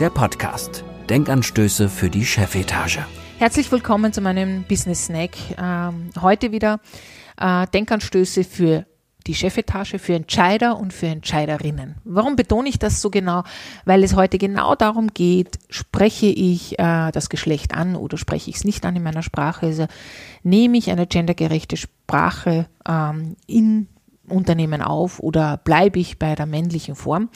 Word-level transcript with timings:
der 0.00 0.10
Podcast. 0.10 0.84
Denkanstöße 1.08 1.88
für 1.88 2.10
die 2.10 2.24
Chefetage. 2.24 3.06
Herzlich 3.38 3.70
willkommen 3.70 4.12
zu 4.12 4.20
meinem 4.20 4.64
Business 4.64 5.04
Snack. 5.04 5.36
Ähm, 5.56 6.10
heute 6.20 6.50
wieder 6.50 6.80
äh, 7.40 7.66
Denkanstöße 7.72 8.42
für 8.42 8.86
die 9.26 9.34
Chefetage, 9.34 10.00
für 10.00 10.14
Entscheider 10.14 10.78
und 10.78 10.92
für 10.92 11.06
Entscheiderinnen. 11.06 11.94
Warum 12.04 12.34
betone 12.34 12.68
ich 12.68 12.78
das 12.78 13.00
so 13.00 13.08
genau? 13.08 13.44
Weil 13.84 14.02
es 14.02 14.16
heute 14.16 14.36
genau 14.36 14.74
darum 14.74 15.14
geht, 15.14 15.58
spreche 15.70 16.26
ich 16.26 16.78
äh, 16.78 17.12
das 17.12 17.28
Geschlecht 17.28 17.72
an 17.72 17.94
oder 17.94 18.18
spreche 18.18 18.50
ich 18.50 18.56
es 18.56 18.64
nicht 18.64 18.84
an 18.84 18.96
in 18.96 19.02
meiner 19.04 19.22
Sprache? 19.22 19.66
Also 19.66 19.86
nehme 20.42 20.76
ich 20.76 20.90
eine 20.90 21.06
gendergerechte 21.06 21.76
Sprache 21.76 22.66
ähm, 22.86 23.36
in 23.46 23.86
Unternehmen 24.28 24.82
auf 24.82 25.20
oder 25.20 25.56
bleibe 25.58 25.98
ich 25.98 26.18
bei 26.18 26.34
der 26.34 26.46
männlichen 26.46 26.94
Form? 26.94 27.28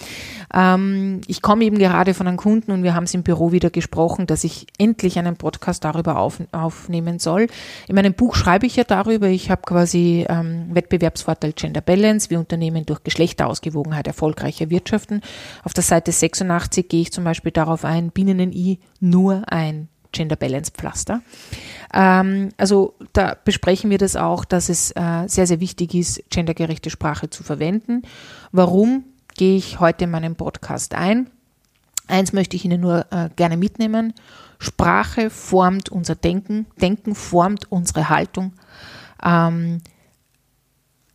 Ähm, 0.53 1.21
ich 1.27 1.43
komme 1.43 1.65
eben 1.65 1.79
gerade 1.79 2.15
von 2.15 2.27
einem 2.27 2.37
Kunden 2.37 2.73
und 2.73 2.83
wir 2.83 2.95
haben 2.95 3.05
es 3.05 3.15
im 3.15 3.23
Büro 3.23 3.53
wieder 3.53 3.71
gesprochen, 3.71 4.27
dass 4.27 4.45
ich 4.45 4.67
endlich 4.79 5.19
einen 5.19 5.37
Podcast 5.37 5.85
darüber 5.85 6.19
auf, 6.19 6.43
aufnehmen 6.53 7.19
soll. 7.19 7.49
In 7.87 7.95
meinem 7.95 8.15
Buch 8.15 8.35
schreibe 8.35 8.67
ich 8.67 8.77
ja 8.77 8.85
darüber. 8.85 9.29
Ich 9.29 9.51
habe 9.51 9.63
quasi 9.63 10.27
ähm, 10.29 10.75
Wettbewerbsvorteil 10.75 11.53
Gender 11.53 11.81
Balance, 11.81 12.31
wie 12.31 12.37
Unternehmen 12.37 12.87
durch 12.87 13.03
Geschlechterausgewogenheit 13.05 14.07
erfolgreicher 14.07 14.71
wirtschaften. 14.71 15.23
Auf 15.65 15.75
der 15.75 15.85
Seite 15.85 16.13
86 16.13 16.89
gehe 16.89 17.03
ich 17.03 17.13
zum 17.13 17.25
Beispiel 17.25 17.53
darauf 17.53 17.85
ein, 17.85 18.11
binnen 18.11 18.41
ein 18.41 18.53
I 18.53 18.79
nur 19.01 19.43
ein 19.47 19.89
Gender 20.13 20.37
Balance 20.37 20.73
Pflaster. 20.73 21.21
Ähm, 21.93 22.51
also 22.57 22.95
da 23.13 23.37
besprechen 23.45 23.91
wir 23.91 23.99
das 23.99 24.17
auch, 24.17 24.45
dass 24.45 24.69
es 24.69 24.91
äh, 24.93 25.27
sehr, 25.27 25.47
sehr 25.47 25.61
wichtig 25.61 25.95
ist, 25.95 26.23
gendergerechte 26.31 26.91
Sprache 26.91 27.31
zu 27.31 27.43
verwenden. 27.43 28.03
Warum 28.53 29.05
gehe 29.37 29.57
ich 29.57 29.81
heute 29.81 30.05
in 30.05 30.11
meinem 30.11 30.37
Podcast 30.37 30.95
ein? 30.95 31.31
Eins 32.09 32.33
möchte 32.33 32.57
ich 32.57 32.65
Ihnen 32.65 32.81
nur 32.81 33.07
äh, 33.11 33.29
gerne 33.37 33.57
mitnehmen. 33.57 34.15
Sprache 34.59 35.31
formt 35.31 35.91
unser 35.91 36.15
Denken, 36.15 36.67
Denken 36.81 37.15
formt 37.15 37.71
unsere 37.71 38.09
Haltung, 38.09 38.53
ähm, 39.23 39.83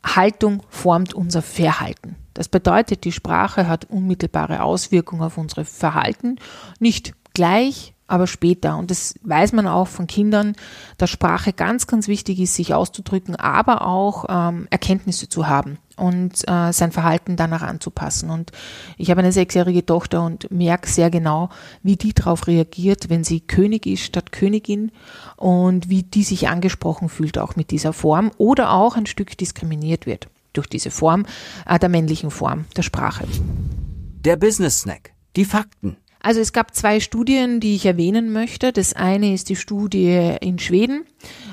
Haltung 0.06 0.64
formt 0.70 1.14
unser 1.14 1.42
Verhalten. 1.42 2.16
Das 2.34 2.48
bedeutet, 2.48 3.04
die 3.04 3.12
Sprache 3.12 3.68
hat 3.68 3.86
unmittelbare 3.86 4.64
Auswirkungen 4.64 5.22
auf 5.22 5.38
unsere 5.38 5.66
Verhalten, 5.66 6.38
nicht 6.80 7.14
gleich, 7.34 7.94
aber 8.14 8.28
später. 8.28 8.78
Und 8.78 8.92
das 8.92 9.16
weiß 9.24 9.54
man 9.54 9.66
auch 9.66 9.88
von 9.88 10.06
Kindern, 10.06 10.54
dass 11.00 11.10
Sprache 11.10 11.52
ganz, 11.52 11.88
ganz 11.88 12.08
wichtig 12.08 12.40
ist, 12.40 12.54
sich 12.54 12.76
auszudrücken, 12.76 13.36
aber 13.36 13.88
auch 13.88 14.26
ähm, 14.30 14.68
Erkenntnisse 14.70 15.28
zu 15.30 15.48
haben 15.48 15.80
und 15.98 16.48
äh, 16.48 16.72
sein 16.72 16.92
Verhalten 16.92 17.38
danach 17.38 17.64
anzupassen. 17.64 18.30
Und 18.30 18.52
ich 19.00 19.10
habe 19.10 19.22
eine 19.22 19.32
sechsjährige 19.32 19.84
Tochter 19.84 20.24
und 20.24 20.52
merke 20.52 20.88
sehr 20.88 21.10
genau, 21.10 21.50
wie 21.82 21.96
die 21.96 22.14
darauf 22.14 22.46
reagiert, 22.46 23.10
wenn 23.10 23.24
sie 23.24 23.40
König 23.40 23.88
ist 23.88 24.04
statt 24.04 24.32
Königin 24.32 24.92
und 25.36 25.90
wie 25.90 26.04
die 26.04 26.24
sich 26.24 26.50
angesprochen 26.50 27.10
fühlt 27.10 27.40
auch 27.40 27.56
mit 27.56 27.72
dieser 27.72 27.94
Form 27.94 28.30
oder 28.38 28.74
auch 28.74 28.96
ein 28.96 29.08
Stück 29.08 29.36
diskriminiert 29.40 30.06
wird 30.06 30.28
durch 30.54 30.68
diese 30.68 30.92
Form 30.92 31.26
äh, 31.66 31.80
der 31.80 31.90
männlichen 31.90 32.30
Form 32.30 32.66
der 32.78 32.84
Sprache. 32.84 33.26
Der 34.24 34.36
Business 34.36 34.82
Snack. 34.82 35.14
Die 35.36 35.46
Fakten. 35.46 35.98
Also 36.24 36.40
es 36.40 36.54
gab 36.54 36.74
zwei 36.74 37.02
Studien, 37.02 37.60
die 37.60 37.76
ich 37.76 37.86
erwähnen 37.86 38.32
möchte. 38.32 38.72
Das 38.72 38.94
eine 38.94 39.34
ist 39.34 39.50
die 39.50 39.58
Studie 39.58 40.38
in 40.40 40.58
Schweden, 40.58 41.04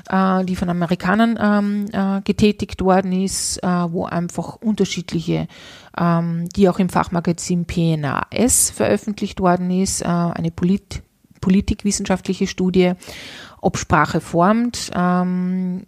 äh, 0.09 0.45
die 0.45 0.55
von 0.55 0.69
Amerikanern 0.69 1.37
ähm, 1.41 1.85
äh, 1.91 2.21
getätigt 2.21 2.81
worden 2.81 3.11
ist, 3.11 3.61
äh, 3.61 3.67
wo 3.67 4.05
einfach 4.05 4.55
unterschiedliche, 4.55 5.49
ähm, 5.97 6.47
die 6.55 6.69
auch 6.69 6.79
im 6.79 6.87
Fachmagazin 6.87 7.65
PNAS 7.65 8.71
veröffentlicht 8.71 9.41
worden 9.41 9.69
ist, 9.71 10.03
äh, 10.03 10.05
eine 10.07 10.51
Polit 10.51 11.03
politikwissenschaftliche 11.41 12.45
Studie, 12.45 12.93
ob 13.59 13.77
Sprache 13.77 14.21
formt. 14.21 14.91
Ähm, 14.95 15.87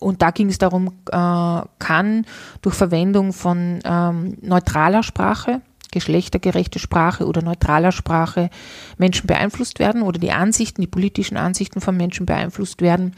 und 0.00 0.22
da 0.22 0.30
ging 0.30 0.48
es 0.48 0.58
darum, 0.58 0.88
äh, 1.12 1.62
kann 1.78 2.26
durch 2.62 2.74
Verwendung 2.74 3.34
von 3.34 3.80
ähm, 3.84 4.38
neutraler 4.40 5.02
Sprache, 5.02 5.60
geschlechtergerechte 5.90 6.78
Sprache 6.78 7.26
oder 7.26 7.42
neutraler 7.42 7.92
Sprache 7.92 8.50
Menschen 8.98 9.26
beeinflusst 9.26 9.78
werden 9.78 10.02
oder 10.02 10.18
die 10.18 10.32
Ansichten, 10.32 10.80
die 10.80 10.86
politischen 10.86 11.36
Ansichten 11.36 11.80
von 11.80 11.96
Menschen 11.96 12.26
beeinflusst 12.26 12.80
werden. 12.80 13.14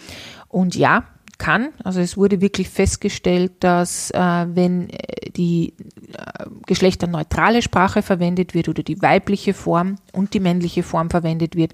Und 0.49 0.75
ja, 0.75 1.05
kann. 1.43 1.71
Also 1.83 2.01
es 2.01 2.17
wurde 2.17 2.41
wirklich 2.41 2.69
festgestellt, 2.69 3.53
dass 3.61 4.13
äh, 4.13 4.19
wenn 4.19 4.91
äh, 4.91 5.31
die 5.37 5.75
äh, 6.17 6.47
geschlechterneutrale 6.67 7.63
Sprache 7.63 8.03
verwendet 8.03 8.55
wird 8.55 8.69
oder 8.69 8.85
die 8.85 9.03
weibliche 9.03 9.53
Form 9.53 9.97
und 10.13 10.35
die 10.35 10.41
männliche 10.41 10.85
Form 10.85 11.11
verwendet 11.11 11.57
wird, 11.57 11.73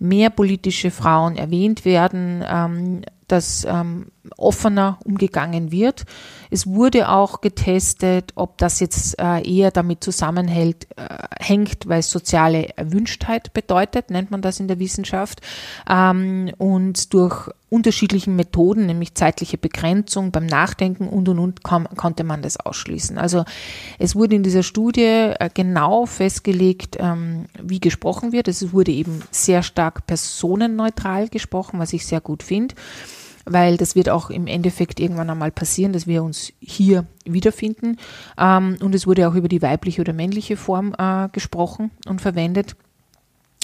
mehr 0.00 0.30
politische 0.30 0.90
Frauen 0.90 1.36
erwähnt 1.36 1.84
werden, 1.84 2.42
ähm, 2.48 3.02
dass 3.28 3.64
ähm, 3.64 4.08
offener 4.36 4.98
umgegangen 5.04 5.70
wird. 5.70 6.04
Es 6.50 6.66
wurde 6.66 7.08
auch 7.08 7.40
getestet, 7.40 8.32
ob 8.34 8.58
das 8.58 8.80
jetzt 8.80 9.20
äh, 9.20 9.40
eher 9.48 9.70
damit 9.70 10.02
zusammenhält, 10.02 10.88
äh, 10.96 11.06
hängt, 11.38 11.88
weil 11.88 12.02
soziale 12.02 12.76
Erwünschtheit 12.76 13.52
bedeutet, 13.52 14.10
nennt 14.10 14.30
man 14.30 14.42
das 14.42 14.58
in 14.58 14.66
der 14.66 14.78
Wissenschaft. 14.78 15.40
Ähm, 15.88 16.50
und 16.58 17.14
durch 17.14 17.50
unterschiedlichen 17.68 18.34
Methoden, 18.34 18.86
nämlich 18.86 19.14
zeitliche 19.14 19.56
Begrenzung 19.56 20.32
beim 20.32 20.46
Nachdenken 20.46 21.06
und 21.06 21.28
und 21.28 21.38
und, 21.38 21.62
kon 21.62 21.86
konnte 21.96 22.24
man 22.24 22.42
das 22.42 22.58
ausschließen. 22.58 23.16
Also 23.16 23.44
es 23.98 24.16
wurde 24.16 24.34
in 24.34 24.42
dieser 24.42 24.64
Studie 24.64 25.02
äh, 25.02 25.48
genau 25.54 26.04
festgelegt, 26.06 26.96
ähm, 26.98 27.46
wie 27.62 27.78
gesprochen 27.78 28.32
wird. 28.32 28.48
Es 28.48 28.72
wurde 28.72 28.90
eben 28.90 29.22
sehr 29.30 29.62
stark 29.62 29.89
personenneutral 29.90 31.28
gesprochen, 31.28 31.78
was 31.78 31.92
ich 31.92 32.06
sehr 32.06 32.20
gut 32.20 32.42
finde 32.42 32.74
weil 33.46 33.76
das 33.76 33.94
wird 33.94 34.08
auch 34.08 34.30
im 34.30 34.46
Endeffekt 34.46 35.00
irgendwann 35.00 35.30
einmal 35.30 35.50
passieren, 35.50 35.92
dass 35.92 36.06
wir 36.06 36.22
uns 36.22 36.52
hier 36.60 37.06
wiederfinden. 37.24 37.96
Ähm, 38.38 38.76
und 38.80 38.94
es 38.94 39.06
wurde 39.06 39.28
auch 39.28 39.34
über 39.34 39.48
die 39.48 39.62
weibliche 39.62 40.00
oder 40.00 40.12
männliche 40.12 40.56
Form 40.56 40.94
äh, 40.98 41.28
gesprochen 41.32 41.90
und 42.06 42.20
verwendet, 42.20 42.76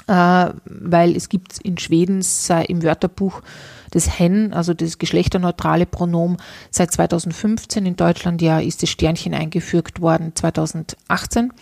weil 0.06 1.16
es 1.16 1.28
gibt 1.28 1.58
in 1.60 1.78
Schweden 1.78 2.24
im 2.68 2.82
Wörterbuch 2.82 3.42
das 3.90 4.18
Hen, 4.18 4.52
also 4.52 4.74
das 4.74 4.98
geschlechterneutrale 4.98 5.86
Pronom, 5.86 6.36
seit 6.70 6.92
2015. 6.92 7.86
In 7.86 7.96
Deutschland 7.96 8.42
ja 8.42 8.60
ist 8.60 8.82
das 8.82 8.90
Sternchen 8.90 9.34
eingefügt 9.34 10.00
worden 10.00 10.32
2018. 10.34 11.52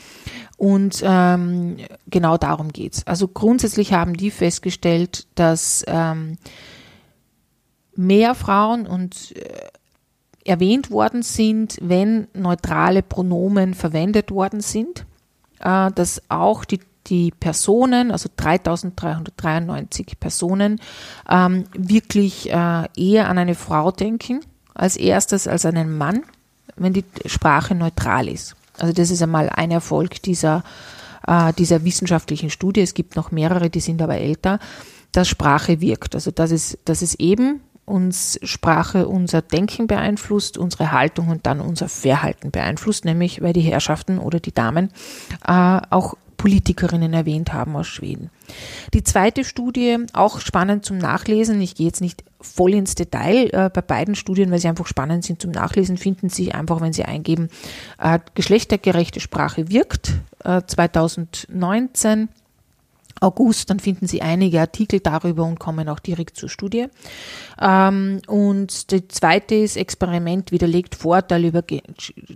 Und 0.56 1.02
ähm, 1.04 1.76
genau 2.08 2.36
darum 2.36 2.72
geht's. 2.72 3.06
Also 3.06 3.28
grundsätzlich 3.28 3.92
haben 3.92 4.14
die 4.14 4.30
festgestellt, 4.30 5.26
dass 5.34 5.84
ähm, 5.86 6.38
mehr 7.96 8.34
Frauen 8.34 8.86
und 8.86 9.34
äh, 9.36 9.68
erwähnt 10.44 10.90
worden 10.90 11.22
sind, 11.22 11.78
wenn 11.80 12.28
neutrale 12.34 13.02
Pronomen 13.02 13.74
verwendet 13.74 14.30
worden 14.30 14.60
sind, 14.60 15.06
äh, 15.60 15.90
dass 15.92 16.22
auch 16.28 16.64
die, 16.64 16.80
die 17.06 17.30
Personen, 17.30 18.10
also 18.10 18.28
3393 18.36 20.18
Personen, 20.18 20.80
ähm, 21.28 21.64
wirklich 21.74 22.50
äh, 22.50 22.88
eher 22.96 23.28
an 23.28 23.38
eine 23.38 23.54
Frau 23.54 23.90
denken 23.90 24.40
als 24.74 24.96
erstes 24.96 25.46
als 25.46 25.64
an 25.66 25.76
einen 25.76 25.96
Mann, 25.96 26.22
wenn 26.76 26.92
die 26.92 27.04
Sprache 27.26 27.74
neutral 27.74 28.28
ist. 28.28 28.56
Also 28.78 28.92
das 28.92 29.10
ist 29.10 29.22
einmal 29.22 29.48
ein 29.50 29.70
Erfolg 29.70 30.20
dieser, 30.22 30.64
dieser 31.56 31.84
wissenschaftlichen 31.84 32.50
Studie. 32.50 32.80
Es 32.80 32.92
gibt 32.92 33.14
noch 33.14 33.30
mehrere, 33.30 33.70
die 33.70 33.78
sind 33.78 34.02
aber 34.02 34.16
älter, 34.16 34.58
dass 35.12 35.28
Sprache 35.28 35.80
wirkt. 35.80 36.16
Also 36.16 36.32
dass 36.32 36.50
es, 36.50 36.76
dass 36.84 37.02
es 37.02 37.14
eben 37.14 37.60
uns 37.86 38.38
Sprache 38.42 39.06
unser 39.08 39.42
Denken 39.42 39.86
beeinflusst, 39.86 40.56
unsere 40.56 40.92
Haltung 40.92 41.28
und 41.28 41.46
dann 41.46 41.60
unser 41.60 41.88
Verhalten 41.88 42.50
beeinflusst, 42.50 43.04
nämlich 43.04 43.42
weil 43.42 43.52
die 43.52 43.60
Herrschaften 43.60 44.18
oder 44.18 44.40
die 44.40 44.52
Damen 44.52 44.90
äh, 45.46 45.80
auch 45.90 46.14
Politikerinnen 46.44 47.14
erwähnt 47.14 47.54
haben 47.54 47.74
aus 47.74 47.86
Schweden. 47.86 48.28
Die 48.92 49.02
zweite 49.02 49.44
Studie, 49.44 49.96
auch 50.12 50.40
spannend 50.40 50.84
zum 50.84 50.98
Nachlesen, 50.98 51.58
ich 51.62 51.74
gehe 51.74 51.86
jetzt 51.86 52.02
nicht 52.02 52.22
voll 52.38 52.74
ins 52.74 52.94
Detail 52.94 53.48
äh, 53.50 53.70
bei 53.72 53.80
beiden 53.80 54.14
Studien, 54.14 54.50
weil 54.50 54.58
sie 54.58 54.68
einfach 54.68 54.86
spannend 54.86 55.24
sind 55.24 55.40
zum 55.40 55.52
Nachlesen, 55.52 55.96
finden 55.96 56.28
Sie 56.28 56.52
einfach, 56.52 56.82
wenn 56.82 56.92
Sie 56.92 57.06
eingeben, 57.06 57.48
äh, 57.98 58.18
geschlechtergerechte 58.34 59.20
Sprache 59.20 59.70
wirkt, 59.70 60.12
äh, 60.44 60.60
2019 60.66 62.28
August, 63.24 63.70
dann 63.70 63.80
finden 63.80 64.06
Sie 64.06 64.22
einige 64.22 64.60
Artikel 64.60 65.00
darüber 65.00 65.44
und 65.44 65.58
kommen 65.58 65.88
auch 65.88 65.98
direkt 65.98 66.36
zur 66.36 66.48
Studie. 66.48 66.86
Ähm, 67.60 68.20
und 68.26 68.90
die 68.90 69.08
zweite 69.08 69.54
ist 69.54 69.76
Experiment 69.76 70.52
widerlegt 70.52 70.94
Vorteil 70.94 71.46
über 71.46 71.62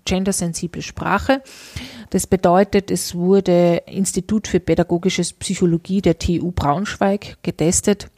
gendersensible 0.05 0.83
Sprache. 0.83 1.43
Das 2.11 2.27
bedeutet, 2.27 2.91
es 2.91 3.15
wurde 3.15 3.83
Institut 3.87 4.49
für 4.49 4.61
pädagogische 4.61 5.23
Psychologie 5.39 6.01
der 6.01 6.19
TU 6.19 6.53
Braunschweig 6.53 7.37
getestet, 7.43 8.11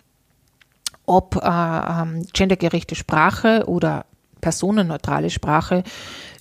ob 1.06 1.37
äh, 1.37 1.40
ähm, 1.49 2.25
gendergerechte 2.32 2.94
Sprache 2.94 3.64
oder 3.66 4.06
personenneutrale 4.40 5.31
Sprache 5.31 5.84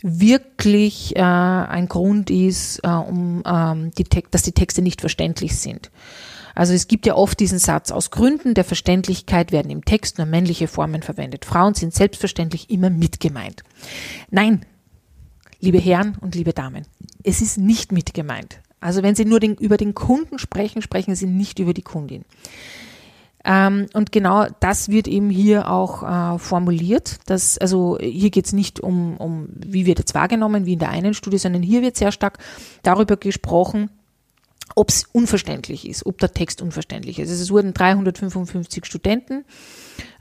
wirklich 0.02 1.16
äh, 1.16 1.22
ein 1.22 1.88
Grund 1.88 2.30
ist, 2.30 2.80
äh, 2.84 2.88
um, 2.88 3.44
ähm, 3.46 3.92
die 3.98 4.06
dass 4.32 4.44
die 4.44 4.54
Texte 4.54 4.82
nicht 4.82 5.02
verständlich 5.02 5.58
sind. 5.58 5.92
Also 6.56 6.74
es 6.74 6.88
gibt 6.88 7.06
ja 7.06 7.16
oft 7.16 7.40
diesen 7.40 7.60
Satz, 7.60 7.92
aus 7.92 8.12
Gründen 8.12 8.54
der 8.54 8.64
Verständlichkeit 8.64 9.52
werden 9.52 9.72
im 9.72 9.86
Text 9.86 10.18
nur 10.18 10.28
männliche 10.28 10.68
Formen 10.68 11.02
verwendet. 11.02 11.46
Frauen 11.46 11.74
sind 11.74 11.94
selbstverständlich 11.94 12.70
immer 12.70 12.90
mitgemeint. 12.90 13.64
Nein, 14.30 14.66
liebe 15.62 15.78
Herren 15.78 16.18
und 16.20 16.36
liebe 16.36 16.54
Damen, 16.54 16.86
es 17.24 17.42
ist 17.42 17.58
nicht 17.58 17.92
mitgemeint. 17.92 18.60
Also 18.82 19.04
wenn 19.04 19.16
Sie 19.16 19.26
nur 19.26 19.40
den, 19.40 19.56
über 19.56 19.78
den 19.78 19.94
Kunden 19.94 20.40
sprechen, 20.40 20.82
sprechen 20.82 21.16
Sie 21.16 21.28
nicht 21.28 21.60
über 21.60 21.74
die 21.74 21.82
Kundin. 21.82 22.26
Ähm, 23.46 23.88
und 23.94 24.12
genau 24.12 24.48
das 24.60 24.90
wird 24.90 25.08
eben 25.08 25.30
hier 25.30 25.70
auch 25.70 26.04
äh, 26.04 26.40
formuliert. 26.40 27.20
Dass, 27.28 27.58
also 27.58 27.98
hier 28.02 28.30
geht 28.30 28.46
es 28.46 28.54
nicht 28.54 28.80
um, 28.80 29.18
um, 29.18 29.50
wie 29.56 29.86
wird 29.86 30.00
jetzt 30.00 30.16
wahrgenommen, 30.16 30.66
wie 30.66 30.74
in 30.74 30.80
der 30.80 30.90
einen 30.90 31.14
Studie, 31.14 31.38
sondern 31.38 31.64
hier 31.64 31.82
wird 31.82 31.96
sehr 31.96 32.12
stark 32.12 32.40
darüber 32.84 33.18
gesprochen, 33.18 33.90
ob 34.76 34.90
es 34.90 35.06
unverständlich 35.12 35.88
ist, 35.88 36.06
ob 36.06 36.20
der 36.20 36.32
Text 36.32 36.62
unverständlich 36.62 37.20
ist. 37.20 37.30
Also 37.30 37.44
es 37.44 37.52
wurden 37.52 37.74
355 37.74 38.86
Studenten, 38.86 39.46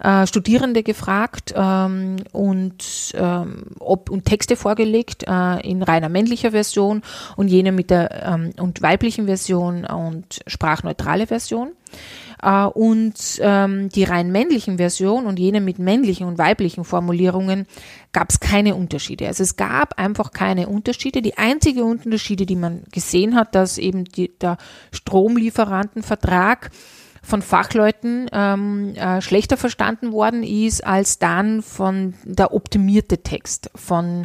äh, 0.02 0.26
Studierende 0.26 0.82
gefragt 0.82 1.52
ähm, 1.56 2.16
und, 2.32 3.12
ähm, 3.14 3.66
ob, 3.78 4.10
und 4.10 4.24
Texte 4.24 4.56
vorgelegt 4.56 5.24
äh, 5.26 5.60
in 5.60 5.82
reiner 5.82 6.08
männlicher 6.08 6.52
Version 6.52 7.02
und 7.36 7.48
jene 7.48 7.72
mit 7.72 7.90
der 7.90 8.24
ähm, 8.24 8.50
und 8.58 8.80
weiblichen 8.82 9.26
Version 9.26 9.84
und 9.84 10.40
sprachneutrale 10.46 11.26
Version. 11.26 11.72
Äh, 12.42 12.64
und 12.64 13.14
ähm, 13.40 13.88
die 13.88 14.04
rein 14.04 14.30
männlichen 14.32 14.78
Version 14.78 15.26
und 15.26 15.38
jene 15.38 15.60
mit 15.60 15.78
männlichen 15.78 16.26
und 16.26 16.38
weiblichen 16.38 16.84
Formulierungen 16.84 17.66
gab 18.12 18.30
es 18.30 18.40
keine 18.40 18.74
Unterschiede. 18.74 19.26
Also 19.26 19.42
es 19.42 19.56
gab 19.56 19.98
einfach 19.98 20.32
keine 20.32 20.68
Unterschiede. 20.68 21.22
Die 21.22 21.38
einzige 21.38 21.84
Unterschiede, 21.84 22.46
die 22.46 22.56
man 22.56 22.84
gesehen 22.92 23.34
hat, 23.34 23.54
dass 23.54 23.78
eben 23.78 24.04
die, 24.04 24.36
der 24.38 24.56
Stromlieferantenvertrag 24.92 26.70
von 27.28 27.42
Fachleuten 27.42 28.26
ähm, 28.32 28.94
äh, 28.94 29.20
schlechter 29.20 29.58
verstanden 29.58 30.12
worden 30.12 30.42
ist 30.42 30.84
als 30.84 31.18
dann 31.18 31.60
von 31.60 32.14
der 32.24 32.54
optimierte 32.54 33.18
Text 33.18 33.70
von 33.74 34.24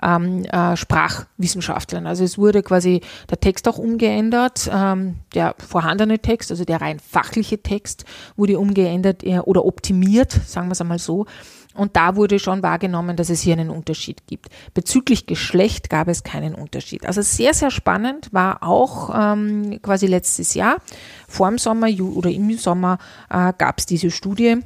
ähm, 0.00 0.44
äh, 0.44 0.76
Sprachwissenschaftlern. 0.76 2.06
Also 2.06 2.22
es 2.22 2.38
wurde 2.38 2.62
quasi 2.62 3.00
der 3.28 3.40
Text 3.40 3.66
auch 3.66 3.78
umgeändert, 3.78 4.70
ähm, 4.72 5.16
der 5.34 5.56
vorhandene 5.58 6.20
Text, 6.20 6.52
also 6.52 6.64
der 6.64 6.80
rein 6.80 7.00
fachliche 7.00 7.60
Text 7.60 8.04
wurde 8.36 8.60
umgeändert 8.60 9.24
äh, 9.24 9.40
oder 9.40 9.64
optimiert, 9.64 10.30
sagen 10.30 10.68
wir 10.68 10.72
es 10.72 10.80
einmal 10.80 11.00
so. 11.00 11.26
Und 11.74 11.96
da 11.96 12.16
wurde 12.16 12.38
schon 12.38 12.62
wahrgenommen, 12.62 13.16
dass 13.16 13.30
es 13.30 13.40
hier 13.40 13.54
einen 13.54 13.70
Unterschied 13.70 14.26
gibt. 14.26 14.48
Bezüglich 14.74 15.26
Geschlecht 15.26 15.90
gab 15.90 16.08
es 16.08 16.22
keinen 16.22 16.54
Unterschied. 16.54 17.04
Also 17.04 17.20
sehr, 17.22 17.52
sehr 17.52 17.70
spannend 17.70 18.32
war 18.32 18.62
auch 18.62 19.10
ähm, 19.14 19.80
quasi 19.82 20.06
letztes 20.06 20.54
Jahr, 20.54 20.76
vor 21.28 21.48
dem 21.48 21.58
Sommer 21.58 21.88
oder 22.00 22.30
im 22.30 22.56
Sommer 22.56 22.98
äh, 23.28 23.52
gab 23.58 23.78
es 23.78 23.86
diese 23.86 24.10
Studie 24.10 24.58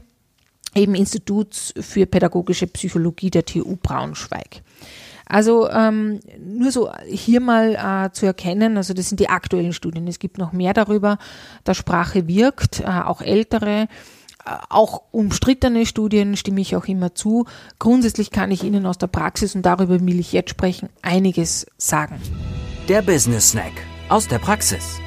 eben 0.74 0.94
Instituts 0.94 1.72
für 1.80 2.06
pädagogische 2.06 2.66
Psychologie 2.66 3.30
der 3.30 3.44
TU 3.44 3.76
Braunschweig. 3.76 4.62
Also 5.28 5.68
ähm, 5.68 6.20
nur 6.38 6.70
so 6.70 6.90
hier 7.06 7.40
mal 7.40 7.74
äh, 7.74 8.12
zu 8.12 8.24
erkennen, 8.24 8.78
also 8.78 8.94
das 8.94 9.10
sind 9.10 9.20
die 9.20 9.28
aktuellen 9.28 9.74
Studien. 9.74 10.08
Es 10.08 10.18
gibt 10.18 10.38
noch 10.38 10.52
mehr 10.52 10.72
darüber, 10.72 11.18
dass 11.64 11.76
Sprache 11.76 12.26
wirkt, 12.26 12.80
äh, 12.80 12.84
auch 12.84 13.20
ältere 13.20 13.88
auch 14.68 15.02
umstrittene 15.10 15.86
Studien 15.86 16.36
stimme 16.36 16.60
ich 16.60 16.76
auch 16.76 16.86
immer 16.86 17.14
zu. 17.14 17.46
Grundsätzlich 17.78 18.30
kann 18.30 18.50
ich 18.50 18.64
Ihnen 18.64 18.86
aus 18.86 18.98
der 18.98 19.06
Praxis, 19.06 19.54
und 19.54 19.62
darüber 19.62 20.00
will 20.00 20.20
ich 20.20 20.32
jetzt 20.32 20.50
sprechen, 20.50 20.88
einiges 21.02 21.66
sagen. 21.76 22.20
Der 22.88 23.02
Business 23.02 23.50
Snack 23.50 23.72
aus 24.08 24.28
der 24.28 24.38
Praxis. 24.38 24.98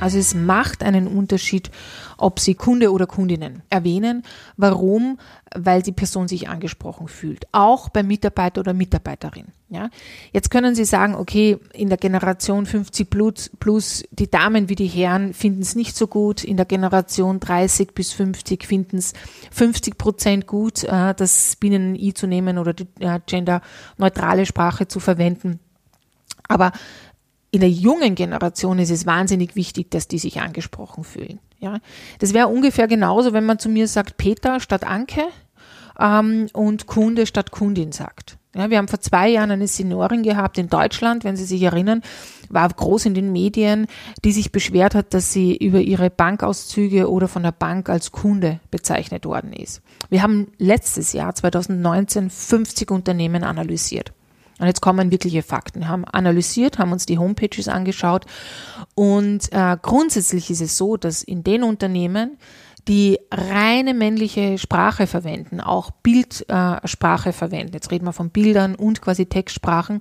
Also 0.00 0.18
es 0.18 0.34
macht 0.34 0.82
einen 0.82 1.08
Unterschied, 1.08 1.70
ob 2.18 2.40
Sie 2.40 2.54
Kunde 2.54 2.92
oder 2.92 3.06
Kundinnen 3.06 3.62
erwähnen. 3.70 4.22
Warum? 4.56 5.18
Weil 5.54 5.82
die 5.82 5.92
Person 5.92 6.28
sich 6.28 6.48
angesprochen 6.48 7.08
fühlt. 7.08 7.46
Auch 7.52 7.88
bei 7.88 8.02
Mitarbeiter 8.02 8.60
oder 8.60 8.74
Mitarbeiterin. 8.74 9.46
Ja? 9.70 9.88
Jetzt 10.32 10.50
können 10.50 10.74
Sie 10.74 10.84
sagen, 10.84 11.14
okay, 11.14 11.58
in 11.72 11.88
der 11.88 11.96
Generation 11.96 12.66
50 12.66 13.08
plus, 13.08 13.50
plus 13.60 14.04
die 14.10 14.30
Damen 14.30 14.68
wie 14.68 14.74
die 14.74 14.86
Herren 14.86 15.32
finden 15.32 15.62
es 15.62 15.74
nicht 15.74 15.96
so 15.96 16.06
gut. 16.06 16.44
In 16.44 16.56
der 16.56 16.66
Generation 16.66 17.40
30 17.40 17.94
bis 17.94 18.12
50 18.12 18.64
finden 18.64 18.98
es 18.98 19.14
50 19.52 19.96
Prozent 19.96 20.46
gut, 20.46 20.84
äh, 20.84 21.14
das 21.14 21.56
Binnen-I 21.56 22.14
zu 22.14 22.26
nehmen 22.26 22.58
oder 22.58 22.74
die 22.74 22.88
äh, 22.98 23.20
genderneutrale 23.24 24.44
Sprache 24.44 24.88
zu 24.88 25.00
verwenden. 25.00 25.60
Aber 26.48 26.72
in 27.50 27.60
der 27.60 27.70
jungen 27.70 28.14
Generation 28.14 28.78
ist 28.78 28.90
es 28.90 29.06
wahnsinnig 29.06 29.56
wichtig, 29.56 29.90
dass 29.90 30.08
die 30.08 30.18
sich 30.18 30.40
angesprochen 30.40 31.04
fühlen. 31.04 31.40
Ja, 31.58 31.78
das 32.20 32.34
wäre 32.34 32.48
ungefähr 32.48 32.86
genauso, 32.86 33.32
wenn 33.32 33.44
man 33.44 33.58
zu 33.58 33.68
mir 33.68 33.88
sagt 33.88 34.16
Peter 34.16 34.60
statt 34.60 34.84
Anke 34.84 35.22
ähm, 35.98 36.46
und 36.52 36.86
Kunde 36.86 37.26
statt 37.26 37.50
Kundin 37.50 37.92
sagt. 37.92 38.38
Ja, 38.54 38.70
wir 38.70 38.78
haben 38.78 38.88
vor 38.88 39.00
zwei 39.00 39.28
Jahren 39.28 39.50
eine 39.50 39.68
Seniorin 39.68 40.22
gehabt 40.22 40.58
in 40.58 40.68
Deutschland, 40.68 41.22
wenn 41.22 41.36
Sie 41.36 41.44
sich 41.44 41.62
erinnern, 41.62 42.02
war 42.48 42.68
groß 42.68 43.06
in 43.06 43.14
den 43.14 43.30
Medien, 43.30 43.86
die 44.24 44.32
sich 44.32 44.52
beschwert 44.52 44.94
hat, 44.94 45.12
dass 45.14 45.32
sie 45.32 45.56
über 45.56 45.80
ihre 45.80 46.10
Bankauszüge 46.10 47.10
oder 47.10 47.28
von 47.28 47.42
der 47.42 47.52
Bank 47.52 47.88
als 47.88 48.10
Kunde 48.10 48.60
bezeichnet 48.70 49.26
worden 49.26 49.52
ist. 49.52 49.82
Wir 50.08 50.22
haben 50.22 50.48
letztes 50.56 51.12
Jahr, 51.12 51.34
2019, 51.34 52.30
50 52.30 52.90
Unternehmen 52.90 53.44
analysiert. 53.44 54.12
Und 54.58 54.66
jetzt 54.66 54.80
kommen 54.80 55.10
wirkliche 55.10 55.42
Fakten. 55.42 55.80
Wir 55.80 55.88
haben 55.88 56.04
analysiert, 56.04 56.78
haben 56.78 56.92
uns 56.92 57.06
die 57.06 57.18
Homepages 57.18 57.68
angeschaut 57.68 58.26
und 58.94 59.52
äh, 59.52 59.76
grundsätzlich 59.80 60.50
ist 60.50 60.60
es 60.60 60.76
so, 60.76 60.96
dass 60.96 61.22
in 61.22 61.44
den 61.44 61.62
Unternehmen, 61.62 62.38
die 62.88 63.18
reine 63.30 63.94
männliche 63.94 64.58
Sprache 64.58 65.06
verwenden, 65.06 65.60
auch 65.60 65.90
Bildsprache 65.90 67.28
äh, 67.28 67.32
verwenden, 67.32 67.74
jetzt 67.74 67.90
reden 67.90 68.06
wir 68.06 68.12
von 68.12 68.30
Bildern 68.30 68.74
und 68.74 69.02
quasi 69.02 69.26
Textsprachen, 69.26 70.00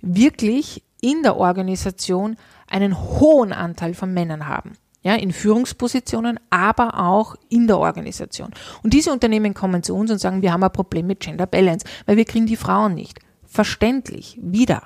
wirklich 0.00 0.82
in 1.00 1.22
der 1.22 1.36
Organisation 1.36 2.36
einen 2.68 2.98
hohen 2.98 3.52
Anteil 3.52 3.92
von 3.92 4.14
Männern 4.14 4.48
haben. 4.48 4.74
Ja, 5.04 5.16
in 5.16 5.32
Führungspositionen, 5.32 6.38
aber 6.48 7.00
auch 7.00 7.34
in 7.48 7.66
der 7.66 7.78
Organisation. 7.78 8.50
Und 8.84 8.94
diese 8.94 9.12
Unternehmen 9.12 9.52
kommen 9.52 9.82
zu 9.82 9.96
uns 9.96 10.12
und 10.12 10.18
sagen, 10.18 10.42
wir 10.42 10.52
haben 10.52 10.62
ein 10.62 10.70
Problem 10.70 11.08
mit 11.08 11.18
Gender 11.18 11.46
Balance, 11.46 11.84
weil 12.06 12.16
wir 12.16 12.24
kriegen 12.24 12.46
die 12.46 12.54
Frauen 12.54 12.94
nicht 12.94 13.18
verständlich. 13.52 14.38
Wieder. 14.40 14.84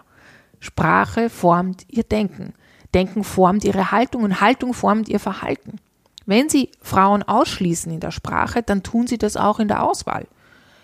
Sprache 0.59 1.31
formt 1.31 1.87
ihr 1.89 2.03
Denken. 2.03 2.53
Denken 2.95 3.25
formt 3.25 3.65
ihre 3.65 3.93
Haltung 3.93 4.25
und 4.25 4.41
Haltung 4.41 4.75
formt 4.75 5.09
ihr 5.09 5.21
Verhalten. 5.21 5.79
Wenn 6.25 6.49
Sie 6.49 6.71
Frauen 6.81 7.23
ausschließen 7.23 7.93
in 7.93 8.01
der 8.01 8.11
Sprache, 8.11 8.63
dann 8.63 8.83
tun 8.83 9.07
Sie 9.07 9.19
das 9.19 9.37
auch 9.37 9.61
in 9.61 9.69
der 9.69 9.85
Auswahl. 9.85 10.27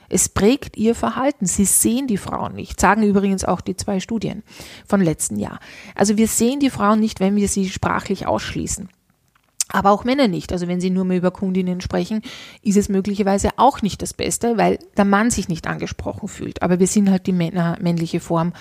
Es 0.09 0.29
prägt 0.29 0.77
ihr 0.77 0.95
Verhalten. 0.95 1.47
Sie 1.47 1.65
sehen 1.65 2.07
die 2.07 2.19
Frauen 2.19 2.55
nicht, 2.55 2.79
sagen 2.79 3.03
übrigens 3.03 3.45
auch 3.45 3.61
die 3.61 3.77
zwei 3.77 3.99
Studien 3.99 4.45
von 4.87 5.01
letzten 5.01 5.39
Jahr. 5.39 5.59
Also 5.95 6.17
wir 6.17 6.29
sehen 6.29 6.61
die 6.61 6.71
Frauen 6.71 7.01
nicht, 7.01 7.19
wenn 7.19 7.35
wir 7.35 7.49
sie 7.49 7.69
sprachlich 7.69 8.27
ausschließen 8.27 8.89
aber 9.73 9.91
auch 9.91 10.05
Männer 10.05 10.29
nicht. 10.29 10.53
Also 10.53 10.69
wenn 10.69 10.81
sie 10.81 10.91
nur 10.91 11.05
mehr 11.05 11.19
über 11.19 11.31
Kundinnen 11.31 11.81
sprechen, 11.81 12.23
ist 12.63 12.77
es 12.77 12.89
möglicherweise 12.89 13.51
auch 13.57 13.83
nicht 13.83 14.03
das 14.03 14.15
Beste, 14.15 14.57
weil 14.57 14.79
der 14.97 15.05
Mann 15.05 15.31
sich 15.31 15.49
nicht 15.49 15.67
angesprochen 15.67 16.29
fühlt. 16.29 16.63
Aber 16.63 16.79
wir 16.79 16.87
sind 16.87 17.11
halt 17.11 17.27
die 17.27 17.33
Männer, 17.33 17.77
männliche 17.81 18.21
Form 18.21 18.53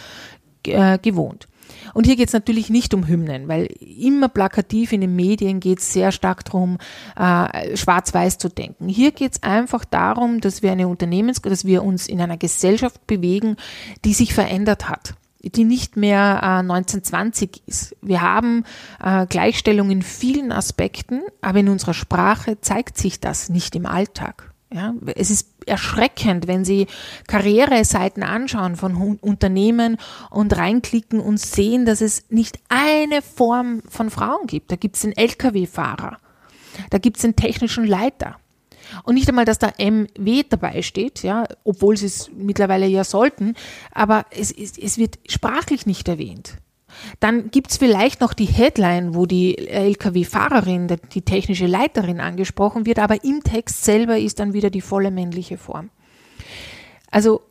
äh, 0.65 0.97
gewohnt. 0.99 1.47
Und 1.93 2.05
hier 2.05 2.15
geht 2.15 2.27
es 2.27 2.33
natürlich 2.33 2.69
nicht 2.69 2.93
um 2.93 3.07
Hymnen, 3.07 3.47
weil 3.47 3.65
immer 3.79 4.27
plakativ 4.27 4.91
in 4.91 5.01
den 5.01 5.15
Medien 5.15 5.59
geht 5.59 5.79
es 5.79 5.93
sehr 5.93 6.11
stark 6.11 6.43
darum, 6.45 6.77
äh, 7.17 7.75
schwarz-weiß 7.77 8.37
zu 8.37 8.49
denken. 8.49 8.89
Hier 8.89 9.11
geht 9.11 9.33
es 9.33 9.43
einfach 9.43 9.85
darum, 9.85 10.41
dass 10.41 10.61
wir 10.61 10.71
eine 10.71 10.87
Unternehmens, 10.87 11.41
dass 11.41 11.65
wir 11.65 11.83
uns 11.83 12.07
in 12.07 12.21
einer 12.21 12.37
Gesellschaft 12.37 13.07
bewegen, 13.07 13.55
die 14.03 14.13
sich 14.13 14.33
verändert 14.33 14.89
hat 14.89 15.15
die 15.43 15.63
nicht 15.63 15.97
mehr 15.97 16.39
äh, 16.41 16.45
1920 16.59 17.63
ist. 17.65 17.95
Wir 18.01 18.21
haben 18.21 18.63
äh, 19.03 19.25
Gleichstellung 19.25 19.89
in 19.89 20.01
vielen 20.01 20.51
Aspekten, 20.51 21.21
aber 21.41 21.59
in 21.59 21.69
unserer 21.69 21.93
Sprache 21.93 22.61
zeigt 22.61 22.97
sich 22.97 23.19
das 23.19 23.49
nicht 23.49 23.75
im 23.75 23.85
Alltag. 23.85 24.51
Ja, 24.73 24.93
es 25.15 25.29
ist 25.29 25.49
erschreckend, 25.65 26.47
wenn 26.47 26.63
Sie 26.63 26.87
Karriereseiten 27.27 28.23
anschauen 28.23 28.77
von 28.77 29.17
Unternehmen 29.19 29.97
und 30.29 30.55
reinklicken 30.55 31.19
und 31.19 31.39
sehen, 31.39 31.85
dass 31.85 31.99
es 31.99 32.29
nicht 32.29 32.57
eine 32.69 33.21
Form 33.21 33.81
von 33.89 34.09
Frauen 34.09 34.47
gibt. 34.47 34.71
Da 34.71 34.77
gibt 34.77 34.95
es 34.95 35.01
den 35.01 35.11
Lkw-Fahrer, 35.11 36.19
da 36.89 36.97
gibt 36.99 37.17
es 37.17 37.23
den 37.23 37.35
technischen 37.35 37.85
Leiter. 37.85 38.37
Und 39.03 39.15
nicht 39.15 39.27
einmal, 39.27 39.45
dass 39.45 39.59
da 39.59 39.71
MW 39.77 40.43
dabei 40.49 40.81
steht, 40.81 41.23
ja, 41.23 41.45
obwohl 41.63 41.97
sie 41.97 42.07
es 42.07 42.29
mittlerweile 42.35 42.87
ja 42.87 43.03
sollten, 43.03 43.55
aber 43.91 44.25
es, 44.31 44.51
es, 44.51 44.77
es 44.77 44.97
wird 44.97 45.19
sprachlich 45.27 45.85
nicht 45.85 46.07
erwähnt. 46.07 46.57
Dann 47.19 47.51
gibt's 47.51 47.77
vielleicht 47.77 48.21
noch 48.21 48.33
die 48.33 48.45
Headline, 48.45 49.15
wo 49.15 49.25
die 49.25 49.57
Lkw-Fahrerin, 49.57 50.87
die 51.13 51.21
technische 51.21 51.67
Leiterin 51.67 52.19
angesprochen 52.19 52.85
wird, 52.85 52.99
aber 52.99 53.23
im 53.23 53.43
Text 53.43 53.83
selber 53.83 54.17
ist 54.17 54.39
dann 54.39 54.53
wieder 54.53 54.69
die 54.69 54.81
volle 54.81 55.11
männliche 55.11 55.57
Form. 55.57 55.89
Also 57.09 57.41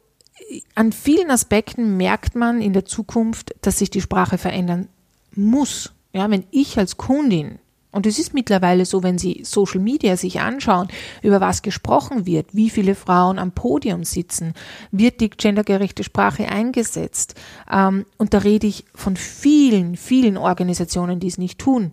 an 0.75 0.92
vielen 0.92 1.30
Aspekten 1.30 1.97
merkt 1.97 2.35
man 2.35 2.61
in 2.61 2.73
der 2.73 2.85
Zukunft, 2.85 3.54
dass 3.62 3.78
sich 3.78 3.90
die 3.90 4.00
Sprache 4.00 4.38
verändern 4.38 4.88
muss. 5.35 5.92
Ja, 6.12 6.28
wenn 6.30 6.44
ich 6.50 6.76
als 6.78 6.97
Kundin 6.97 7.61
und 7.92 8.06
es 8.06 8.18
ist 8.18 8.35
mittlerweile 8.35 8.85
so, 8.85 9.02
wenn 9.02 9.18
Sie 9.18 9.40
Social 9.44 9.80
Media 9.80 10.16
sich 10.16 10.40
anschauen, 10.40 10.88
über 11.23 11.40
was 11.40 11.62
gesprochen 11.62 12.26
wird, 12.26 12.54
wie 12.54 12.70
viele 12.70 12.94
Frauen 12.94 13.38
am 13.38 13.52
Podium 13.52 14.04
sitzen, 14.04 14.54
wird 14.92 15.20
die 15.20 15.30
gendergerechte 15.30 16.04
Sprache 16.04 16.49
eingesetzt. 16.49 17.35
Ähm, 17.70 18.06
und 18.16 18.32
da 18.32 18.38
rede 18.38 18.66
ich 18.66 18.85
von 18.94 19.16
vielen, 19.16 19.97
vielen 19.97 20.37
Organisationen, 20.37 21.18
die 21.18 21.28
es 21.28 21.38
nicht 21.38 21.59
tun. 21.59 21.92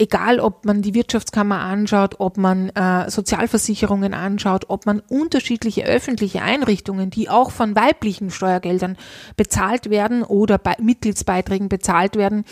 Egal 0.00 0.40
ob 0.40 0.64
man 0.64 0.80
die 0.80 0.94
Wirtschaftskammer 0.94 1.60
anschaut, 1.60 2.20
ob 2.20 2.38
man 2.38 2.70
äh, 2.70 3.10
Sozialversicherungen 3.10 4.14
anschaut, 4.14 4.64
ob 4.68 4.86
man 4.86 5.00
unterschiedliche 5.00 5.84
öffentliche 5.84 6.40
Einrichtungen, 6.40 7.10
die 7.10 7.28
auch 7.28 7.50
von 7.50 7.76
weiblichen 7.76 8.30
Steuergeldern 8.30 8.96
bezahlt 9.36 9.90
werden 9.90 10.22
oder 10.22 10.56
bei 10.56 10.74
Mitgliedsbeiträgen 10.80 11.68
bezahlt 11.68 12.16
werden, 12.16 12.46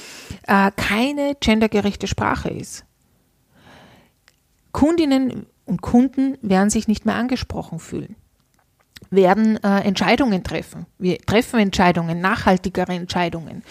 äh, 0.46 0.70
keine 0.76 1.36
gendergerechte 1.40 2.06
Sprache 2.06 2.50
ist. 2.50 2.84
Kundinnen 4.72 5.46
und 5.64 5.80
Kunden 5.80 6.36
werden 6.42 6.68
sich 6.68 6.86
nicht 6.86 7.06
mehr 7.06 7.14
angesprochen 7.14 7.78
fühlen 7.78 8.14
werden 9.10 9.56
äh, 9.64 9.80
Entscheidungen 9.84 10.44
treffen. 10.44 10.84
Wir 10.98 11.16
treffen 11.16 11.60
Entscheidungen, 11.60 12.20
nachhaltigere 12.20 12.92
Entscheidungen. 12.92 13.62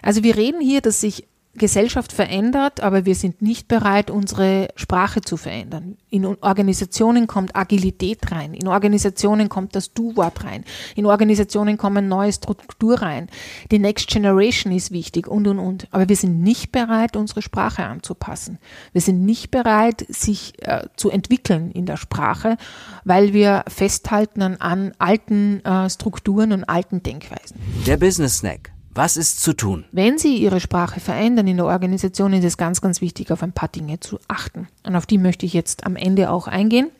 Also 0.00 0.22
wir 0.22 0.36
reden 0.36 0.60
hier, 0.60 0.80
dass 0.80 1.00
sich 1.00 1.26
Gesellschaft 1.56 2.12
verändert, 2.12 2.80
aber 2.80 3.04
wir 3.04 3.14
sind 3.14 3.42
nicht 3.42 3.68
bereit, 3.68 4.10
unsere 4.10 4.68
Sprache 4.76 5.20
zu 5.20 5.36
verändern. 5.36 5.96
In 6.10 6.24
Organisationen 6.24 7.26
kommt 7.26 7.56
Agilität 7.56 8.30
rein, 8.30 8.54
in 8.54 8.68
Organisationen 8.68 9.48
kommt 9.48 9.74
das 9.74 9.92
Du-Wort 9.92 10.44
rein, 10.44 10.64
in 10.94 11.06
Organisationen 11.06 11.76
kommen 11.76 12.08
neue 12.08 12.32
Struktur 12.32 13.02
rein. 13.02 13.28
Die 13.70 13.78
Next 13.78 14.08
Generation 14.08 14.72
ist 14.72 14.90
wichtig 14.90 15.26
und, 15.28 15.46
und, 15.46 15.58
und. 15.58 15.88
Aber 15.90 16.08
wir 16.08 16.16
sind 16.16 16.40
nicht 16.40 16.72
bereit, 16.72 17.16
unsere 17.16 17.42
Sprache 17.42 17.84
anzupassen. 17.84 18.58
Wir 18.92 19.00
sind 19.00 19.24
nicht 19.24 19.50
bereit, 19.50 20.06
sich 20.08 20.54
äh, 20.62 20.86
zu 20.96 21.10
entwickeln 21.10 21.70
in 21.70 21.86
der 21.86 21.96
Sprache, 21.96 22.56
weil 23.04 23.32
wir 23.32 23.64
festhalten 23.68 24.42
an, 24.42 24.56
an 24.56 24.92
alten 24.98 25.64
äh, 25.64 25.90
Strukturen 25.90 26.52
und 26.52 26.64
alten 26.64 27.02
Denkweisen. 27.02 27.58
Der 27.86 27.96
Business 27.96 28.38
Snack 28.38 28.75
was 28.96 29.16
ist 29.16 29.42
zu 29.42 29.52
tun? 29.52 29.84
Wenn 29.92 30.18
Sie 30.18 30.36
Ihre 30.36 30.60
Sprache 30.60 31.00
verändern 31.00 31.46
in 31.46 31.56
der 31.56 31.66
Organisation, 31.66 32.32
ist 32.32 32.44
es 32.44 32.56
ganz, 32.56 32.80
ganz 32.80 33.00
wichtig, 33.00 33.30
auf 33.30 33.42
ein 33.42 33.52
paar 33.52 33.68
Dinge 33.68 34.00
zu 34.00 34.18
achten. 34.28 34.68
Und 34.84 34.96
auf 34.96 35.06
die 35.06 35.18
möchte 35.18 35.46
ich 35.46 35.52
jetzt 35.52 35.86
am 35.86 35.96
Ende 35.96 36.30
auch 36.30 36.48
eingehen, 36.48 36.90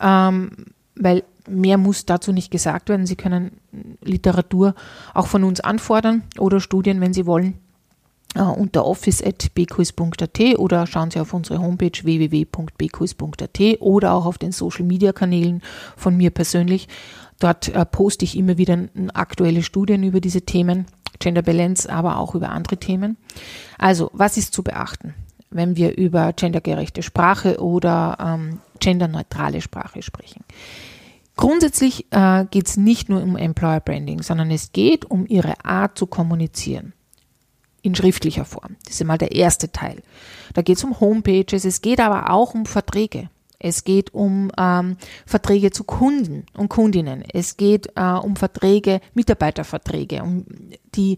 ähm, 0.00 0.50
weil 0.94 1.24
mehr 1.48 1.78
muss 1.78 2.06
dazu 2.06 2.32
nicht 2.32 2.50
gesagt 2.50 2.88
werden. 2.88 3.06
Sie 3.06 3.16
können 3.16 3.52
Literatur 4.02 4.74
auch 5.14 5.26
von 5.26 5.44
uns 5.44 5.60
anfordern 5.60 6.22
oder 6.38 6.60
Studien, 6.60 7.00
wenn 7.00 7.14
Sie 7.14 7.26
wollen, 7.26 7.58
äh, 8.34 8.42
unter 8.42 8.84
office.bquiz.at 8.84 10.58
oder 10.58 10.86
schauen 10.86 11.10
Sie 11.10 11.20
auf 11.20 11.32
unsere 11.32 11.60
Homepage 11.60 11.92
www.bquiz.at 12.02 13.60
oder 13.80 14.12
auch 14.12 14.26
auf 14.26 14.38
den 14.38 14.52
Social 14.52 14.84
Media 14.84 15.12
Kanälen 15.12 15.62
von 15.96 16.16
mir 16.16 16.30
persönlich. 16.30 16.88
Dort 17.38 17.68
äh, 17.68 17.84
poste 17.86 18.24
ich 18.24 18.36
immer 18.36 18.58
wieder 18.58 18.78
aktuelle 19.14 19.62
Studien 19.62 20.02
über 20.02 20.20
diese 20.20 20.42
Themen. 20.42 20.86
Gender 21.18 21.42
Balance, 21.42 21.90
aber 21.90 22.18
auch 22.18 22.34
über 22.34 22.50
andere 22.50 22.76
Themen. 22.76 23.16
Also, 23.78 24.10
was 24.12 24.36
ist 24.36 24.54
zu 24.54 24.62
beachten, 24.62 25.14
wenn 25.50 25.76
wir 25.76 25.96
über 25.96 26.32
gendergerechte 26.32 27.02
Sprache 27.02 27.60
oder 27.62 28.16
ähm, 28.20 28.60
genderneutrale 28.80 29.60
Sprache 29.60 30.02
sprechen? 30.02 30.44
Grundsätzlich 31.36 32.06
äh, 32.10 32.46
geht 32.50 32.66
es 32.66 32.76
nicht 32.76 33.08
nur 33.08 33.22
um 33.22 33.36
Employer 33.36 33.80
Branding, 33.80 34.22
sondern 34.22 34.50
es 34.50 34.72
geht 34.72 35.04
um 35.04 35.24
ihre 35.26 35.64
Art 35.64 35.96
zu 35.96 36.06
kommunizieren 36.06 36.92
in 37.82 37.94
schriftlicher 37.94 38.44
Form. 38.44 38.76
Das 38.84 38.94
ist 38.94 39.04
mal 39.04 39.18
der 39.18 39.32
erste 39.32 39.70
Teil. 39.70 40.02
Da 40.54 40.62
geht 40.62 40.78
es 40.78 40.84
um 40.84 40.98
Homepages, 40.98 41.64
es 41.64 41.80
geht 41.80 42.00
aber 42.00 42.30
auch 42.30 42.54
um 42.54 42.66
Verträge. 42.66 43.30
Es 43.58 43.82
geht 43.82 44.14
um 44.14 44.52
ähm, 44.56 44.96
Verträge 45.26 45.70
zu 45.70 45.84
Kunden 45.84 46.46
und 46.56 46.68
Kundinnen. 46.68 47.24
Es 47.32 47.56
geht 47.56 47.88
äh, 47.96 48.02
um 48.02 48.36
Verträge, 48.36 49.00
Mitarbeiterverträge, 49.14 50.22
um 50.22 50.44
die 50.94 51.16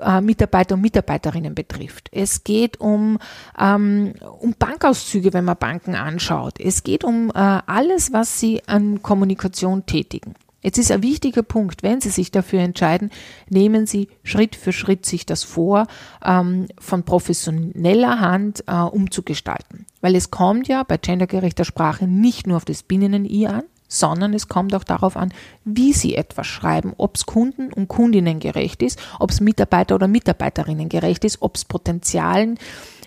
äh, 0.00 0.20
Mitarbeiter 0.20 0.74
und 0.74 0.80
Mitarbeiterinnen 0.80 1.54
betrifft. 1.54 2.08
Es 2.12 2.44
geht 2.44 2.80
um, 2.80 3.18
ähm, 3.58 4.14
um 4.40 4.54
Bankauszüge, 4.58 5.32
wenn 5.32 5.44
man 5.44 5.58
Banken 5.58 5.94
anschaut. 5.94 6.58
Es 6.58 6.82
geht 6.82 7.04
um 7.04 7.30
äh, 7.30 7.32
alles, 7.34 8.12
was 8.12 8.40
sie 8.40 8.62
an 8.66 9.02
Kommunikation 9.02 9.84
tätigen. 9.84 10.34
Jetzt 10.62 10.78
ist 10.78 10.90
ein 10.90 11.02
wichtiger 11.02 11.42
Punkt, 11.42 11.82
wenn 11.82 12.00
Sie 12.00 12.08
sich 12.08 12.30
dafür 12.30 12.60
entscheiden, 12.60 13.10
nehmen 13.48 13.86
Sie 13.86 14.08
Schritt 14.24 14.56
für 14.56 14.72
Schritt 14.72 15.06
sich 15.06 15.26
das 15.26 15.44
vor, 15.44 15.86
ähm, 16.24 16.66
von 16.78 17.04
professioneller 17.04 18.20
Hand 18.20 18.64
äh, 18.66 18.74
umzugestalten. 18.74 19.86
Weil 20.00 20.16
es 20.16 20.30
kommt 20.30 20.66
ja 20.68 20.82
bei 20.82 20.96
gendergerechter 20.96 21.64
Sprache 21.64 22.06
nicht 22.06 22.46
nur 22.46 22.56
auf 22.56 22.64
das 22.64 22.82
Binnen-I 22.82 23.46
an, 23.46 23.62
sondern 23.88 24.34
es 24.34 24.48
kommt 24.48 24.74
auch 24.74 24.84
darauf 24.84 25.16
an, 25.16 25.32
wie 25.64 25.92
Sie 25.92 26.16
etwas 26.16 26.46
schreiben, 26.46 26.92
ob 26.96 27.16
es 27.16 27.26
Kunden 27.26 27.72
und 27.72 27.88
Kundinnen 27.88 28.40
gerecht 28.40 28.82
ist, 28.82 28.98
ob 29.20 29.30
es 29.30 29.40
Mitarbeiter 29.40 29.94
oder 29.94 30.08
Mitarbeiterinnen 30.08 30.88
gerecht 30.88 31.24
ist, 31.24 31.42
ob 31.42 31.56
es 31.56 31.64
Potenzialen 31.64 32.58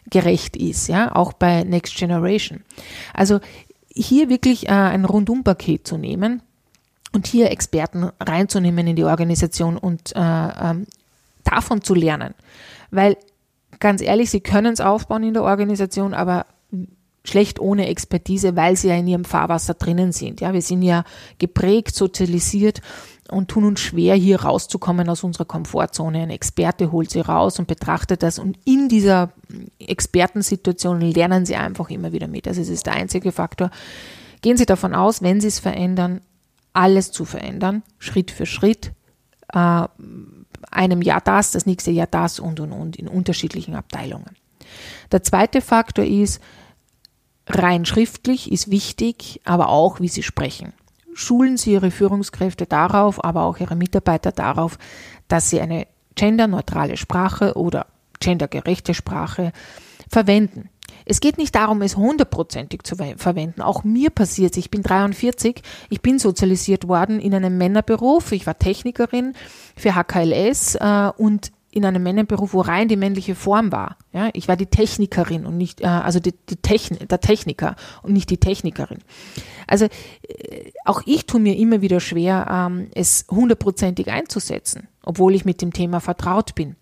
gerecht 0.09 0.55
ist, 0.55 0.87
ja, 0.87 1.13
auch 1.15 1.33
bei 1.33 1.63
Next 1.63 1.95
Generation. 1.95 2.61
Also 3.13 3.39
hier 3.89 4.29
wirklich 4.29 4.67
äh, 4.67 4.71
ein 4.71 5.05
Rundumpaket 5.05 5.85
zu 5.85 5.97
nehmen, 5.97 6.41
und 7.13 7.27
hier 7.27 7.51
Experten 7.51 8.09
reinzunehmen 8.19 8.87
in 8.87 8.95
die 8.95 9.03
Organisation 9.03 9.77
und 9.77 10.15
äh, 10.15 10.19
ähm, 10.19 10.85
davon 11.43 11.81
zu 11.81 11.93
lernen. 11.93 12.33
Weil 12.91 13.17
ganz 13.79 14.01
ehrlich, 14.01 14.29
sie 14.29 14.41
können 14.41 14.73
es 14.73 14.81
aufbauen 14.81 15.23
in 15.23 15.33
der 15.33 15.43
Organisation, 15.43 16.13
aber 16.13 16.45
schlecht 17.23 17.59
ohne 17.59 17.87
Expertise, 17.87 18.55
weil 18.55 18.75
sie 18.75 18.89
ja 18.89 18.95
in 18.95 19.07
ihrem 19.07 19.25
Fahrwasser 19.25 19.73
drinnen 19.73 20.11
sind. 20.11 20.41
Ja, 20.41 20.53
wir 20.53 20.61
sind 20.61 20.81
ja 20.81 21.03
geprägt, 21.37 21.95
sozialisiert 21.95 22.81
und 23.29 23.49
tun 23.49 23.65
uns 23.65 23.81
schwer, 23.81 24.15
hier 24.15 24.41
rauszukommen 24.41 25.09
aus 25.09 25.23
unserer 25.23 25.45
Komfortzone. 25.45 26.23
Ein 26.23 26.29
Experte 26.29 26.91
holt 26.91 27.11
sie 27.11 27.19
raus 27.19 27.59
und 27.59 27.67
betrachtet 27.67 28.23
das 28.23 28.39
und 28.39 28.57
in 28.65 28.89
dieser 28.89 29.31
Expertensituation 29.79 31.01
lernen 31.01 31.45
sie 31.45 31.55
einfach 31.55 31.89
immer 31.89 32.11
wieder 32.11 32.27
mit. 32.27 32.47
Also 32.47 32.61
es 32.61 32.69
ist 32.69 32.85
der 32.85 32.93
einzige 32.93 33.31
Faktor. 33.31 33.69
Gehen 34.41 34.55
Sie 34.55 34.65
davon 34.65 34.95
aus, 34.95 35.21
wenn 35.21 35.41
Sie 35.41 35.49
es 35.49 35.59
verändern, 35.59 36.21
alles 36.73 37.11
zu 37.11 37.25
verändern, 37.25 37.83
Schritt 37.97 38.31
für 38.31 38.45
Schritt, 38.45 38.91
äh, 39.53 39.87
einem 40.71 41.01
Jahr 41.01 41.21
das, 41.21 41.51
das 41.51 41.65
nächste 41.65 41.91
Jahr 41.91 42.07
das 42.07 42.39
und 42.39 42.59
und 42.59 42.71
und 42.71 42.95
in 42.95 43.07
unterschiedlichen 43.07 43.75
Abteilungen. 43.75 44.35
Der 45.11 45.23
zweite 45.23 45.61
Faktor 45.61 46.05
ist, 46.05 46.41
rein 47.47 47.85
schriftlich 47.85 48.51
ist 48.51 48.69
wichtig, 48.69 49.41
aber 49.43 49.69
auch 49.69 49.99
wie 49.99 50.07
Sie 50.07 50.23
sprechen. 50.23 50.73
Schulen 51.13 51.57
Sie 51.57 51.73
Ihre 51.73 51.91
Führungskräfte 51.91 52.65
darauf, 52.65 53.23
aber 53.23 53.43
auch 53.43 53.57
Ihre 53.57 53.75
Mitarbeiter 53.75 54.31
darauf, 54.31 54.77
dass 55.27 55.49
sie 55.49 55.59
eine 55.59 55.87
genderneutrale 56.15 56.97
Sprache 56.97 57.55
oder 57.55 57.87
gendergerechte 58.19 58.93
Sprache 58.93 59.53
verwenden. 60.09 60.69
Es 61.09 61.21
geht 61.21 61.39
nicht 61.39 61.55
darum, 61.55 61.81
es 61.81 61.97
hundertprozentig 61.97 62.83
zu 62.83 62.95
verwenden. 62.95 63.63
Auch 63.63 63.83
mir 63.83 64.11
passiert 64.11 64.55
Ich 64.57 64.69
bin 64.69 64.83
43. 64.83 65.63
Ich 65.89 66.01
bin 66.01 66.19
sozialisiert 66.19 66.87
worden 66.87 67.19
in 67.19 67.33
einem 67.33 67.57
Männerberuf. 67.57 68.31
Ich 68.31 68.45
war 68.45 68.59
Technikerin 68.59 69.33
für 69.75 69.95
HKLS 69.95 70.75
äh, 70.75 71.11
und 71.17 71.51
in 71.71 71.83
einem 71.83 72.03
Männerberuf, 72.03 72.53
wo 72.53 72.61
rein 72.61 72.87
die 72.87 72.95
männliche 72.95 73.33
Form 73.33 73.71
war. 73.71 73.97
Ja, 74.13 74.29
ich 74.33 74.47
war 74.47 74.55
die 74.55 74.67
Technikerin 74.67 75.47
und 75.47 75.57
nicht, 75.57 75.81
äh, 75.81 75.87
also 75.87 76.19
die, 76.19 76.35
die 76.47 76.57
Techn 76.57 76.99
der 77.07 77.19
Techniker 77.19 77.75
und 78.03 78.13
nicht 78.13 78.29
die 78.29 78.37
Technikerin. 78.37 78.99
Also 79.65 79.85
äh, 79.85 80.71
auch 80.85 81.01
ich 81.07 81.25
tue 81.25 81.39
mir 81.39 81.57
immer 81.57 81.81
wieder 81.81 81.99
schwer, 81.99 82.47
ähm, 82.51 82.87
es 82.93 83.25
hundertprozentig 83.31 84.11
einzusetzen, 84.11 84.87
obwohl 85.01 85.33
ich 85.33 85.43
mit 85.43 85.63
dem 85.63 85.73
Thema 85.73 86.01
vertraut 86.01 86.53
bin. 86.53 86.75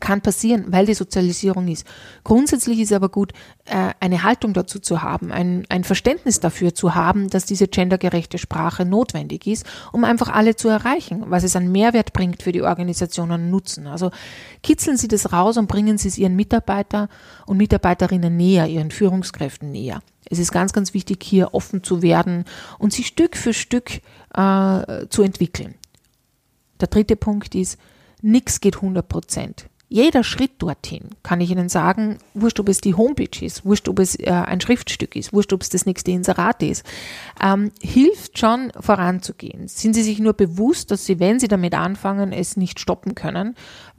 Kann 0.00 0.20
passieren, 0.20 0.66
weil 0.68 0.86
die 0.86 0.94
Sozialisierung 0.94 1.68
ist. 1.68 1.86
Grundsätzlich 2.24 2.80
ist 2.80 2.92
aber 2.92 3.08
gut, 3.08 3.32
äh, 3.66 3.90
eine 4.00 4.22
Haltung 4.22 4.54
dazu 4.54 4.78
zu 4.78 5.02
haben, 5.02 5.30
ein, 5.30 5.64
ein 5.68 5.84
Verständnis 5.84 6.40
dafür 6.40 6.74
zu 6.74 6.94
haben, 6.94 7.28
dass 7.30 7.44
diese 7.44 7.68
gendergerechte 7.68 8.38
Sprache 8.38 8.84
notwendig 8.84 9.46
ist, 9.46 9.66
um 9.92 10.04
einfach 10.04 10.28
alle 10.28 10.56
zu 10.56 10.68
erreichen, 10.68 11.24
was 11.26 11.44
es 11.44 11.56
an 11.56 11.70
Mehrwert 11.70 12.12
bringt 12.12 12.42
für 12.42 12.52
die 12.52 12.62
Organisationen 12.62 13.50
Nutzen. 13.50 13.86
Also 13.86 14.10
kitzeln 14.62 14.96
Sie 14.96 15.08
das 15.08 15.32
raus 15.32 15.56
und 15.56 15.68
bringen 15.68 15.98
Sie 15.98 16.08
es 16.08 16.18
Ihren 16.18 16.36
Mitarbeiter 16.36 17.08
und 17.46 17.58
Mitarbeiterinnen 17.58 18.36
näher, 18.36 18.66
Ihren 18.66 18.90
Führungskräften 18.90 19.70
näher. 19.70 20.02
Es 20.30 20.38
ist 20.38 20.52
ganz, 20.52 20.72
ganz 20.72 20.94
wichtig, 20.94 21.22
hier 21.22 21.52
offen 21.52 21.84
zu 21.84 22.00
werden 22.00 22.44
und 22.78 22.92
sie 22.92 23.04
Stück 23.04 23.36
für 23.36 23.52
Stück 23.52 24.00
äh, 24.34 25.06
zu 25.08 25.22
entwickeln. 25.22 25.74
Der 26.80 26.88
dritte 26.88 27.16
Punkt 27.16 27.54
ist, 27.54 27.78
nichts 28.22 28.60
geht 28.60 28.76
100 28.76 29.06
Prozent. 29.06 29.66
Jeder 29.92 30.24
Schritt 30.24 30.52
dorthin, 30.56 31.10
kann 31.22 31.42
ich 31.42 31.50
Ihnen 31.50 31.68
sagen, 31.68 32.16
wurscht, 32.32 32.58
ob 32.58 32.70
es 32.70 32.80
die 32.80 32.94
Homepage 32.94 33.44
ist, 33.44 33.66
wurscht, 33.66 33.90
ob 33.90 33.98
es 33.98 34.18
äh, 34.18 34.30
ein 34.30 34.58
Schriftstück 34.58 35.14
ist, 35.16 35.34
wurscht, 35.34 35.52
ob 35.52 35.60
es 35.60 35.68
das 35.68 35.84
nächste 35.84 36.12
Inserat 36.12 36.62
ist, 36.62 36.82
ähm, 37.42 37.72
hilft 37.82 38.38
schon 38.38 38.72
voranzugehen. 38.80 39.68
Sind 39.68 39.92
Sie 39.92 40.02
sich 40.02 40.18
nur 40.18 40.32
bewusst, 40.32 40.90
dass 40.90 41.04
Sie, 41.04 41.20
wenn 41.20 41.38
Sie 41.38 41.46
damit 41.46 41.74
anfangen, 41.74 42.32
es 42.32 42.56
nicht 42.56 42.80
stoppen 42.80 43.14
können, 43.14 43.54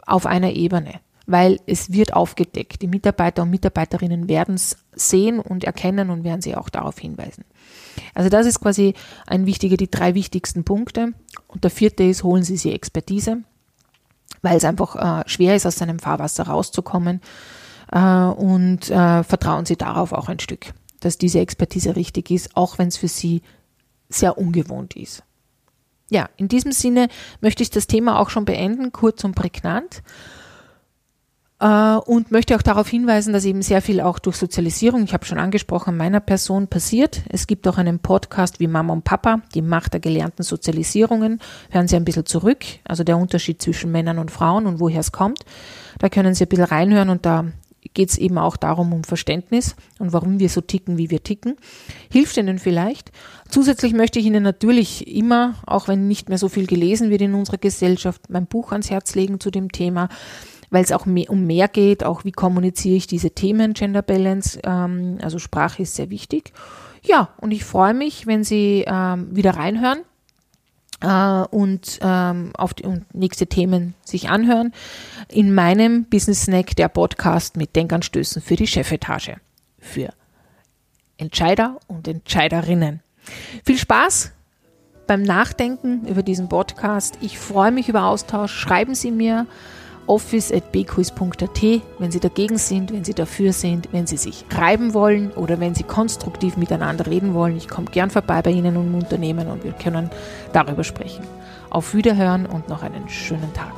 auf 0.08 0.26
einer 0.26 0.54
Ebene 0.54 1.00
weil 1.26 1.62
es 1.68 1.94
wird 1.94 2.14
aufgedeckt. 2.14 2.82
Die 2.82 2.88
Mitarbeiter 2.88 3.44
und 3.44 3.50
Mitarbeiterinnen 3.50 4.28
werden 4.28 4.56
es 4.56 4.76
sehen 4.92 5.40
und 5.40 5.64
erkennen 5.64 6.10
und 6.10 6.26
werden 6.26 6.42
sie 6.42 6.54
auch 6.54 6.68
darauf 6.68 7.00
hinweisen. 7.00 7.46
Also 8.14 8.30
das 8.30 8.46
ist 8.46 8.60
quasi 8.60 8.94
ein 9.26 9.46
wichtiger, 9.46 9.78
die 9.78 9.90
drei 9.90 10.16
wichtigsten 10.16 10.66
Punkte. 10.66 11.14
Und 11.48 11.64
der 11.64 11.72
vierte 11.72 12.04
ist, 12.04 12.26
holen 12.26 12.44
Sie 12.44 12.58
sich 12.58 12.74
Expertise 12.74 13.44
weil 14.44 14.58
es 14.58 14.66
einfach 14.66 14.96
äh, 14.96 15.28
schwer 15.28 15.56
ist, 15.56 15.66
aus 15.66 15.78
seinem 15.78 15.98
Fahrwasser 15.98 16.44
rauszukommen. 16.44 17.22
Äh, 17.92 18.00
und 18.00 18.92
äh, 18.92 19.24
vertrauen 19.24 19.66
Sie 19.66 19.78
darauf 19.78 20.12
auch 20.12 20.30
ein 20.30 20.40
Stück, 20.40 20.74
dass 21.00 21.18
diese 21.18 21.40
Expertise 21.40 21.96
richtig 21.96 22.30
ist, 22.30 22.56
auch 22.56 22.78
wenn 22.78 22.90
es 22.90 22.98
für 22.98 23.08
Sie 23.08 23.42
sehr 24.10 24.38
ungewohnt 24.38 24.96
ist. 24.96 25.24
Ja, 26.10 26.30
in 26.38 26.48
diesem 26.48 26.74
Sinne 26.74 27.08
möchte 27.42 27.64
ich 27.64 27.72
das 27.72 27.88
Thema 27.88 28.20
auch 28.20 28.30
schon 28.30 28.46
beenden, 28.46 28.92
kurz 28.92 29.24
und 29.24 29.34
prägnant. 29.34 30.04
Äh, 31.64 31.96
und 31.96 32.30
möchte 32.30 32.58
auch 32.58 32.62
darauf 32.62 32.90
hinweisen, 32.90 33.32
dass 33.32 33.46
eben 33.46 33.62
sehr 33.62 33.82
viel 33.82 34.02
auch 34.02 34.20
durch 34.20 34.36
Sozialisierung, 34.36 35.06
ich 35.06 35.14
habe 35.14 35.24
schon 35.24 35.38
angesprochen, 35.38 35.96
meiner 35.96 36.20
Person 36.20 36.68
passiert. 36.68 37.22
Es 37.30 37.48
gibt 37.48 37.66
auch 37.70 37.78
einen 37.78 38.00
Podcast 38.00 38.60
wie 38.60 38.68
Mama 38.68 38.92
und 38.92 39.06
Papa, 39.06 39.42
die 39.56 39.62
Macht 39.62 39.94
der 39.94 40.02
gelernten 40.02 40.44
Sozialisierungen. 40.44 41.40
Hören 41.72 41.88
Sie 41.88 41.96
ein 41.96 42.04
bisschen 42.04 42.26
zurück, 42.26 42.66
also 42.84 43.06
der 43.06 43.18
Unterschied 43.18 43.62
zwischen 43.62 43.94
Männern 43.94 44.20
und 44.20 44.30
Frauen 44.30 44.68
und 44.68 44.82
woher 44.82 45.00
es 45.00 45.14
kommt. 45.14 45.46
Da 46.00 46.10
können 46.10 46.34
Sie 46.34 46.44
ein 46.44 46.50
bisschen 46.50 46.66
reinhören 46.66 47.10
und 47.10 47.26
da 47.26 47.46
geht 47.94 48.10
es 48.10 48.18
eben 48.18 48.38
auch 48.38 48.58
darum, 48.58 48.92
um 48.92 49.06
Verständnis 49.06 49.78
und 50.00 50.12
warum 50.12 50.40
wir 50.40 50.50
so 50.50 50.60
ticken, 50.60 50.98
wie 50.98 51.10
wir 51.10 51.24
ticken. 51.24 51.56
Hilft 52.12 52.36
Ihnen 52.36 52.60
vielleicht. 52.60 53.14
Zusätzlich 53.48 53.94
möchte 53.94 54.20
ich 54.20 54.26
Ihnen 54.26 54.44
natürlich 54.44 55.08
immer, 55.08 55.56
auch 55.66 55.88
wenn 55.88 56.10
nicht 56.10 56.28
mehr 56.28 56.38
so 56.38 56.50
viel 56.50 56.68
gelesen 56.68 57.10
wird 57.10 57.22
in 57.22 57.34
unserer 57.36 57.58
Gesellschaft, 57.58 58.30
mein 58.30 58.48
Buch 58.48 58.74
ans 58.74 58.90
Herz 58.90 59.16
legen 59.16 59.40
zu 59.40 59.50
dem 59.50 59.72
Thema 59.72 60.10
weil 60.74 60.84
es 60.84 60.92
auch 60.92 61.06
mehr, 61.06 61.30
um 61.30 61.46
mehr 61.46 61.68
geht, 61.68 62.04
auch 62.04 62.26
wie 62.26 62.32
kommuniziere 62.32 62.96
ich 62.96 63.06
diese 63.06 63.30
Themen 63.30 63.74
Gender 63.74 64.02
Balance, 64.02 64.60
ähm, 64.64 65.20
also 65.22 65.38
Sprache 65.38 65.84
ist 65.84 65.96
sehr 65.96 66.10
wichtig. 66.10 66.52
Ja, 67.04 67.30
und 67.38 67.52
ich 67.52 67.64
freue 67.64 67.94
mich, 67.94 68.26
wenn 68.26 68.44
Sie 68.44 68.84
ähm, 68.88 69.36
wieder 69.36 69.52
reinhören 69.52 70.00
äh, 71.02 71.46
und 71.56 72.00
ähm, 72.02 72.54
auf 72.58 72.74
die 72.74 72.86
und 72.86 73.14
nächste 73.14 73.46
Themen 73.46 73.94
sich 74.04 74.30
anhören. 74.30 74.74
In 75.30 75.54
meinem 75.54 76.06
Business 76.06 76.44
Snack, 76.44 76.76
der 76.76 76.88
Podcast 76.88 77.56
mit 77.56 77.76
Denkanstößen 77.76 78.42
für 78.42 78.56
die 78.56 78.68
Chefetage. 78.68 79.36
Für 79.78 80.10
Entscheider 81.18 81.78
und 81.86 82.08
Entscheiderinnen. 82.08 83.02
Viel 83.64 83.78
Spaß 83.78 84.32
beim 85.06 85.22
Nachdenken 85.22 86.08
über 86.08 86.24
diesen 86.24 86.50
Podcast. 86.50 87.20
Ich 87.22 87.38
freue 87.38 87.72
mich 87.72 87.90
über 87.90 88.06
Austausch. 88.06 88.54
Schreiben 88.54 88.96
Sie 88.96 89.12
mir 89.12 89.46
office.bquiz.at, 90.08 91.82
wenn 92.00 92.12
Sie 92.12 92.20
dagegen 92.20 92.58
sind, 92.58 92.92
wenn 92.92 93.04
Sie 93.04 93.14
dafür 93.14 93.54
sind, 93.54 93.90
wenn 93.92 94.08
Sie 94.08 94.18
sich 94.18 94.46
reiben 94.52 94.94
wollen 94.94 95.32
oder 95.32 95.60
wenn 95.60 95.76
Sie 95.76 95.84
konstruktiv 95.84 96.58
miteinander 96.58 97.08
reden 97.08 97.34
wollen. 97.34 97.58
Ich 97.58 97.68
komme 97.68 97.88
gern 97.92 98.10
vorbei 98.10 98.42
bei 98.42 98.52
Ihnen 98.52 98.76
im 98.76 98.96
Unternehmen 98.96 99.48
und 99.48 99.64
wir 99.64 99.74
können 99.74 100.10
darüber 100.52 100.84
sprechen. 100.84 101.24
Auf 101.70 101.94
Wiederhören 101.94 102.46
und 102.46 102.70
noch 102.70 102.84
einen 102.84 103.08
schönen 103.10 103.52
Tag. 103.54 103.74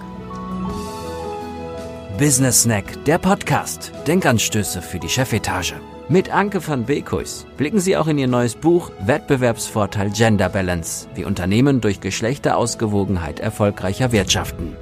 Business 2.18 2.62
Snack, 2.62 3.04
der 3.06 3.18
Podcast. 3.18 3.92
Denkanstöße 4.08 4.82
für 4.82 5.00
die 5.00 5.10
Chefetage. 5.10 5.76
Mit 6.08 6.32
Anke 6.32 6.66
van 6.66 6.86
Beekhuis 6.86 7.46
blicken 7.58 7.80
Sie 7.80 7.98
auch 7.98 8.08
in 8.08 8.18
Ihr 8.18 8.28
neues 8.28 8.56
Buch 8.56 8.92
Wettbewerbsvorteil 9.00 10.12
Gender 10.12 10.50
Balance, 10.50 11.08
wie 11.16 11.26
Unternehmen 11.26 11.82
durch 11.82 12.00
Geschlechterausgewogenheit 12.00 13.40
erfolgreicher 13.40 14.12
wirtschaften. 14.12 14.78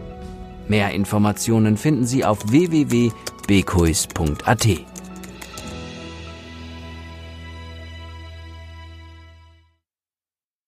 Mehr 0.67 0.91
Informationen 0.91 1.77
finden 1.77 2.05
Sie 2.05 2.25
auf 2.25 2.51
www.bekuis.at. 2.51 4.92